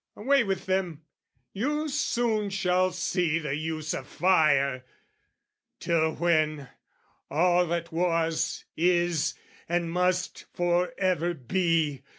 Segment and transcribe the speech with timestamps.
[0.15, 1.03] Away with them
[1.53, 4.83] You soon shall see the use of fire!
[5.79, 6.69] Till when,
[7.29, 9.35] All that was, is;
[9.69, 12.01] and must for ever be.